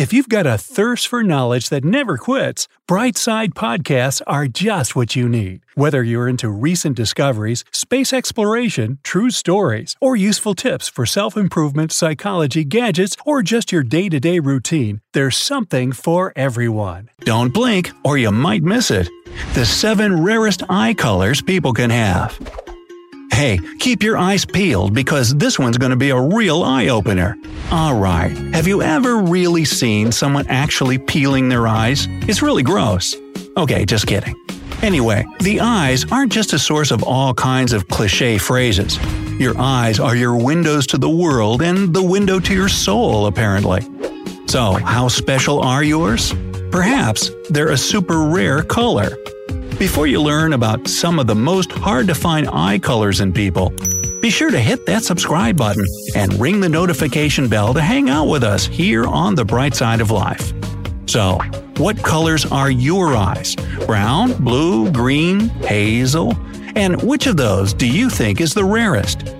[0.00, 5.14] If you've got a thirst for knowledge that never quits, Brightside Podcasts are just what
[5.14, 5.60] you need.
[5.74, 11.92] Whether you're into recent discoveries, space exploration, true stories, or useful tips for self improvement,
[11.92, 17.10] psychology, gadgets, or just your day to day routine, there's something for everyone.
[17.26, 19.06] Don't blink, or you might miss it.
[19.52, 22.38] The seven rarest eye colors people can have.
[23.32, 27.36] Hey, keep your eyes peeled because this one's going to be a real eye opener.
[27.72, 32.06] Alright, have you ever really seen someone actually peeling their eyes?
[32.28, 33.16] It's really gross.
[33.56, 34.34] Okay, just kidding.
[34.82, 38.98] Anyway, the eyes aren't just a source of all kinds of cliche phrases.
[39.38, 43.82] Your eyes are your windows to the world and the window to your soul, apparently.
[44.48, 46.34] So, how special are yours?
[46.70, 49.10] Perhaps they're a super rare color.
[49.80, 53.70] Before you learn about some of the most hard to find eye colors in people,
[54.20, 58.26] be sure to hit that subscribe button and ring the notification bell to hang out
[58.26, 60.52] with us here on the bright side of life.
[61.06, 61.38] So,
[61.78, 63.56] what colors are your eyes?
[63.86, 66.36] Brown, blue, green, hazel?
[66.76, 69.34] And which of those do you think is the rarest?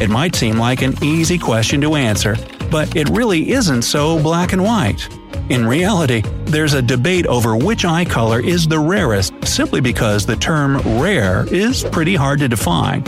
[0.00, 2.34] It might seem like an easy question to answer,
[2.70, 5.06] but it really isn't so black and white.
[5.50, 10.36] In reality, there's a debate over which eye color is the rarest simply because the
[10.36, 13.00] term rare is pretty hard to define.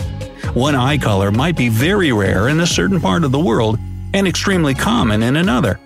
[0.55, 3.78] One eye color might be very rare in a certain part of the world
[4.14, 5.78] and extremely common in another.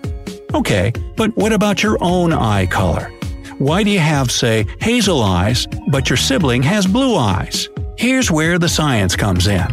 [0.53, 3.11] Okay, but what about your own eye color?
[3.57, 7.67] Why do you have, say, hazel eyes, but your sibling has blue eyes?
[7.97, 9.67] Here's where the science comes in.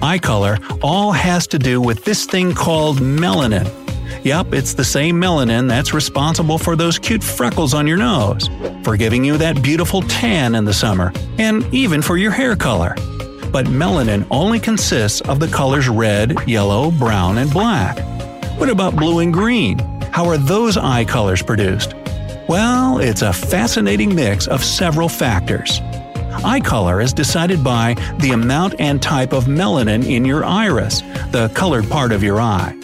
[0.00, 3.79] Eye color all has to do with this thing called melanin.
[4.24, 8.48] Yep, it's the same melanin that's responsible for those cute freckles on your nose,
[8.82, 12.94] for giving you that beautiful tan in the summer, and even for your hair color.
[13.50, 17.98] But melanin only consists of the colors red, yellow, brown, and black.
[18.58, 19.78] What about blue and green?
[20.12, 21.94] How are those eye colors produced?
[22.48, 25.80] Well, it's a fascinating mix of several factors.
[26.44, 31.00] Eye color is decided by the amount and type of melanin in your iris,
[31.30, 32.76] the colored part of your eye,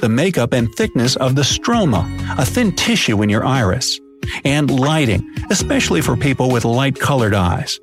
[0.00, 2.04] the makeup and thickness of the stroma,
[2.38, 4.00] a thin tissue in your iris,
[4.44, 7.80] and lighting, especially for people with light colored eyes.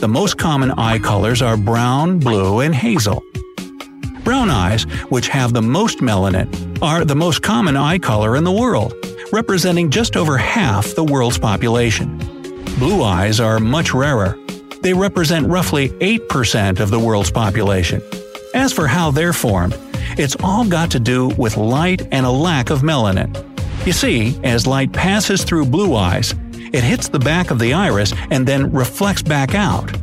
[0.00, 3.22] The most common eye colors are brown, blue, and hazel.
[4.24, 8.52] Brown eyes, which have the most melanin, are the most common eye color in the
[8.52, 8.92] world,
[9.32, 12.18] representing just over half the world's population.
[12.78, 14.36] Blue eyes are much rarer.
[14.82, 18.02] They represent roughly 8% of the world's population.
[18.52, 19.74] As for how they're formed,
[20.16, 23.34] it's all got to do with light and a lack of melanin.
[23.86, 26.34] You see, as light passes through blue eyes,
[26.72, 29.94] it hits the back of the iris and then reflects back out.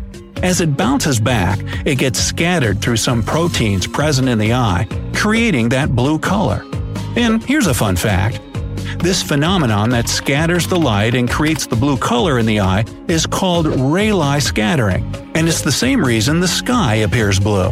[0.43, 5.69] As it bounces back, it gets scattered through some proteins present in the eye, creating
[5.69, 6.63] that blue color.
[7.15, 8.39] And here's a fun fact.
[8.99, 13.25] This phenomenon that scatters the light and creates the blue color in the eye is
[13.25, 15.03] called Rayleigh scattering,
[15.35, 17.71] and it's the same reason the sky appears blue.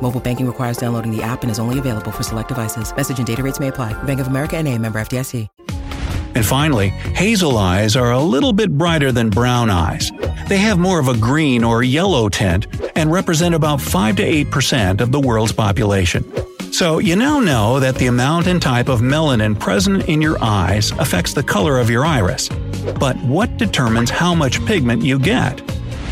[0.00, 2.94] Mobile banking requires downloading the app and is only available for select devices.
[2.94, 4.00] Message and data rates may apply.
[4.04, 5.48] Bank of America and a member FDIC.
[6.36, 10.12] And finally, hazel eyes are a little bit brighter than brown eyes.
[10.48, 15.00] They have more of a green or yellow tint and represent about 5 to 8%
[15.00, 16.30] of the world's population.
[16.72, 20.90] So you now know that the amount and type of melanin present in your eyes
[20.98, 22.50] affects the color of your iris.
[23.00, 25.62] But what determines how much pigment you get?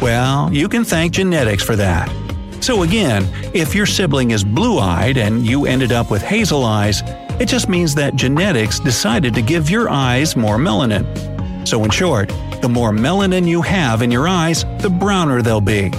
[0.00, 2.23] Well, you can thank genetics for that.
[2.64, 7.02] So again, if your sibling is blue-eyed and you ended up with hazel eyes,
[7.38, 11.05] it just means that genetics decided to give your eyes more melanin.
[11.69, 12.31] So in short,
[12.62, 15.90] the more melanin you have in your eyes, the browner they'll be.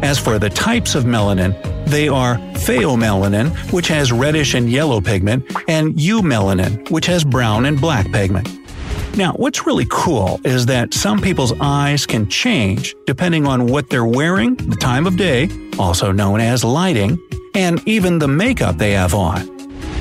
[0.00, 1.52] As for the types of melanin,
[1.84, 7.78] they are pheomelanin, which has reddish and yellow pigment, and eumelanin, which has brown and
[7.78, 8.48] black pigment.
[9.18, 14.04] Now, what's really cool is that some people's eyes can change depending on what they're
[14.04, 17.18] wearing, the time of day, also known as lighting,
[17.52, 19.50] and even the makeup they have on.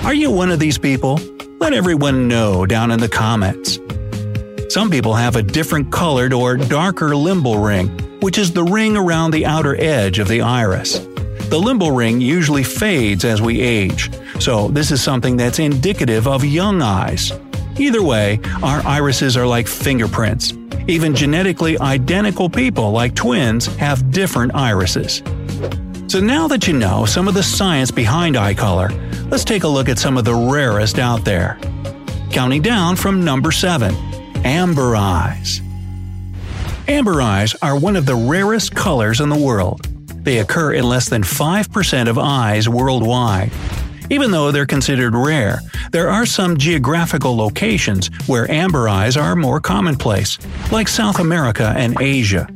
[0.05, 1.19] Are you one of these people?
[1.57, 3.79] Let everyone know down in the comments.
[4.71, 7.87] Some people have a different colored or darker limbal ring,
[8.19, 10.99] which is the ring around the outer edge of the iris.
[10.99, 16.45] The limbal ring usually fades as we age, so this is something that's indicative of
[16.45, 17.31] young eyes.
[17.79, 20.53] Either way, our irises are like fingerprints.
[20.88, 25.21] Even genetically identical people, like twins, have different irises.
[26.07, 28.89] So now that you know some of the science behind eye color,
[29.29, 31.59] let's take a look at some of the rarest out there.
[32.31, 33.94] Counting down from number 7
[34.45, 35.62] Amber Eyes.
[36.88, 39.83] Amber eyes are one of the rarest colors in the world.
[40.24, 43.51] They occur in less than 5% of eyes worldwide.
[44.09, 45.59] Even though they're considered rare,
[45.92, 50.38] there are some geographical locations where amber eyes are more commonplace,
[50.71, 52.48] like South America and Asia.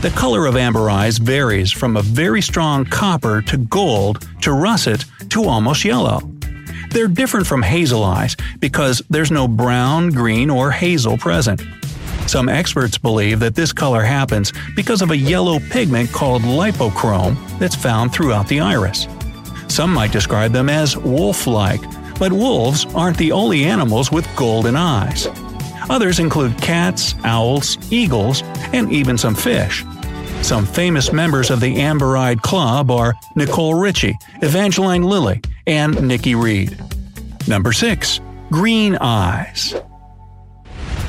[0.00, 5.04] The color of amber eyes varies from a very strong copper to gold to russet
[5.30, 6.20] to almost yellow.
[6.90, 11.62] They're different from hazel eyes because there's no brown, green, or hazel present.
[12.26, 17.74] Some experts believe that this color happens because of a yellow pigment called lipochrome that's
[17.76, 19.06] found throughout the iris.
[19.68, 21.80] Some might describe them as wolf like,
[22.18, 25.28] but wolves aren't the only animals with golden eyes.
[25.88, 28.42] Others include cats, owls, eagles,
[28.72, 29.84] and even some fish.
[30.42, 36.34] Some famous members of the Amber Eyed Club are Nicole Richie, Evangeline Lilly, and Nikki
[36.34, 36.78] Reed.
[37.46, 38.20] Number 6.
[38.50, 39.74] Green Eyes.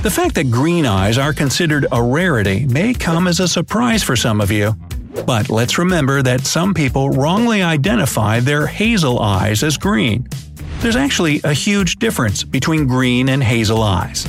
[0.01, 4.15] The fact that green eyes are considered a rarity may come as a surprise for
[4.15, 4.73] some of you.
[5.25, 10.27] But let's remember that some people wrongly identify their hazel eyes as green.
[10.79, 14.27] There's actually a huge difference between green and hazel eyes.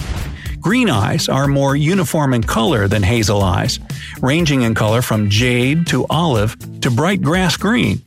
[0.61, 3.81] Green eyes are more uniform in color than hazel eyes,
[4.21, 8.03] ranging in color from jade to olive to bright grass green.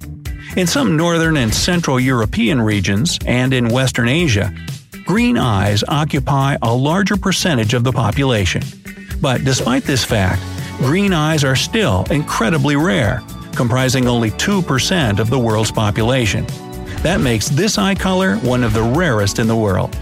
[0.55, 4.53] In some northern and central European regions and in Western Asia,
[5.03, 8.61] green eyes occupy a larger percentage of the population.
[9.19, 10.43] But despite this fact,
[10.77, 13.21] green eyes are still incredibly rare,
[13.55, 16.45] comprising only 2% of the world's population.
[17.01, 19.95] That makes this eye color one of the rarest in the world.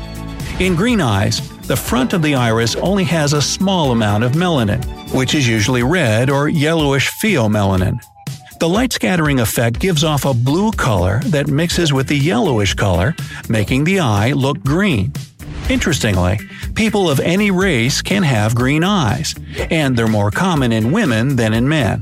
[0.59, 4.83] In green eyes, the front of the iris only has a small amount of melanin,
[5.13, 7.99] which is usually red or yellowish pheomelanin.
[8.59, 13.15] The light scattering effect gives off a blue color that mixes with the yellowish color,
[13.49, 15.11] making the eye look green.
[15.71, 16.37] Interestingly,
[16.75, 19.33] people of any race can have green eyes,
[19.69, 22.01] and they're more common in women than in men.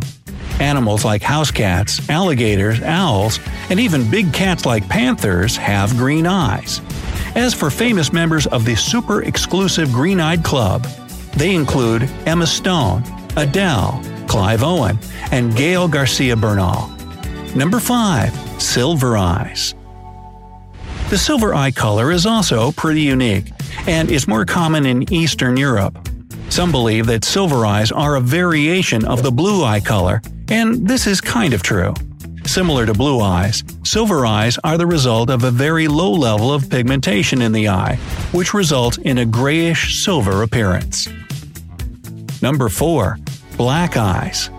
[0.59, 3.39] Animals like house cats, alligators, owls,
[3.69, 6.81] and even big cats like panthers have green eyes.
[7.35, 10.85] As for famous members of the super exclusive Green Eyed Club,
[11.37, 13.03] they include Emma Stone,
[13.37, 14.97] Adele, Clive Owen,
[15.31, 16.89] and Gael Garcia Bernal.
[17.55, 18.59] Number 5.
[18.59, 19.75] Silver Eyes.
[21.09, 23.45] The silver eye color is also pretty unique,
[23.87, 26.07] and is more common in Eastern Europe.
[26.49, 31.07] Some believe that silver eyes are a variation of the blue eye color, and this
[31.07, 31.93] is kind of true.
[32.45, 36.69] Similar to blue eyes, silver eyes are the result of a very low level of
[36.69, 37.95] pigmentation in the eye,
[38.31, 41.07] which results in a grayish silver appearance.
[42.41, 43.17] Number 4.
[43.57, 44.49] Black Eyes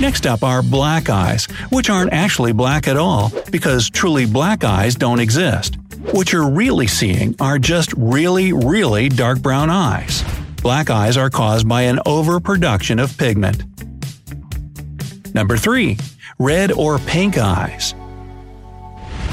[0.00, 4.94] Next up are black eyes, which aren't actually black at all, because truly black eyes
[4.94, 5.76] don't exist.
[6.00, 10.24] What you're really seeing are just really, really dark brown eyes.
[10.62, 13.62] Black eyes are caused by an overproduction of pigment.
[15.34, 15.98] Number 3
[16.38, 17.94] red or pink eyes.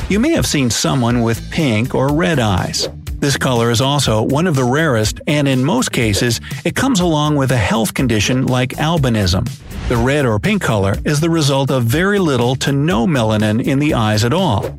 [0.09, 2.89] You may have seen someone with pink or red eyes.
[3.19, 7.37] This color is also one of the rarest, and in most cases, it comes along
[7.37, 9.49] with a health condition like albinism.
[9.87, 13.79] The red or pink color is the result of very little to no melanin in
[13.79, 14.77] the eyes at all.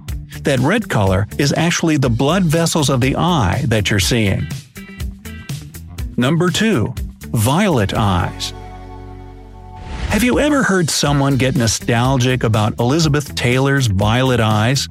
[0.49, 4.49] That red color is actually the blood vessels of the eye that you're seeing.
[6.17, 6.95] Number 2.
[7.33, 8.55] Violet Eyes
[10.09, 14.89] have you ever heard someone get nostalgic about Elizabeth Taylor's violet eyes?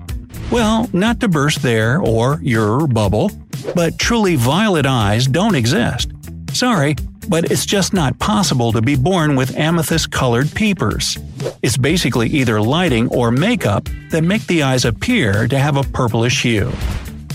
[0.51, 3.31] Well, not to burst their or your bubble,
[3.73, 6.11] but truly violet eyes don't exist.
[6.53, 6.95] Sorry,
[7.27, 11.17] but it's just not possible to be born with amethyst colored peepers.
[11.61, 16.41] It's basically either lighting or makeup that make the eyes appear to have a purplish
[16.41, 16.71] hue.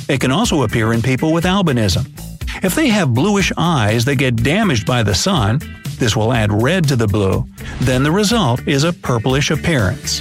[0.08, 2.06] It can also appear in people with albinism.
[2.64, 5.60] If they have bluish eyes that get damaged by the sun,
[6.02, 7.46] This will add red to the blue.
[7.82, 10.20] Then the result is a purplish appearance.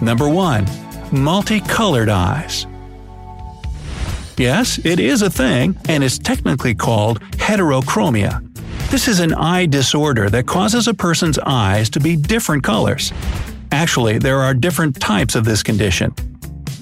[0.00, 0.66] Number 1.
[1.10, 2.66] Multicolored eyes.
[4.36, 8.44] Yes, it is a thing, and it's technically called heterochromia.
[8.90, 13.12] This is an eye disorder that causes a person's eyes to be different colors.
[13.72, 16.14] Actually, there are different types of this condition.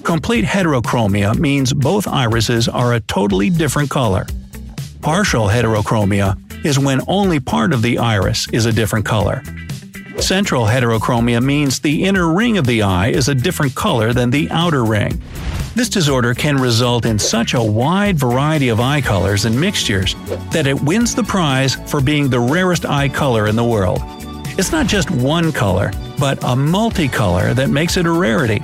[0.03, 4.27] Complete heterochromia means both irises are a totally different color.
[5.01, 9.41] Partial heterochromia is when only part of the iris is a different color.
[10.27, 14.49] Central heterochromia means the inner ring of the eye is a different color than the
[14.51, 15.21] outer ring.
[15.73, 20.15] This disorder can result in such a wide variety of eye colors and mixtures
[20.51, 24.01] that it wins the prize for being the rarest eye color in the world.
[24.57, 28.61] It's not just one color, but a multicolor that makes it a rarity.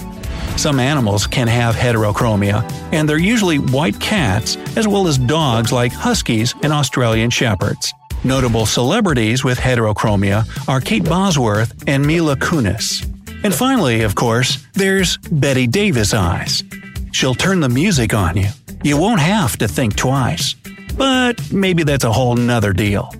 [0.58, 5.94] Some animals can have heterochromia, and they're usually white cats as well as dogs like
[5.94, 7.94] huskies and Australian shepherds.
[8.26, 13.04] Notable celebrities with heterochromia are Kate Bosworth and Mila Kunis.
[13.44, 16.64] And finally, of course, there's Bette Davis eyes.
[17.12, 18.48] She'll turn the music on you.
[18.82, 20.56] You won't have to think twice.
[20.96, 23.14] But maybe that's a whole nother deal.